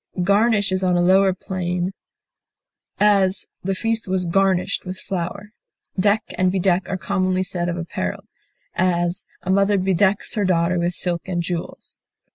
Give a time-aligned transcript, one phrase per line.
[0.23, 1.91] Garnish is on a lower plane;
[2.99, 5.49] as, the feast was garnished with flowers.
[5.99, 8.23] Deck and bedeck are commonly said of apparel;
[8.73, 11.99] as, a mother bedecks her daughter with silk and jewels.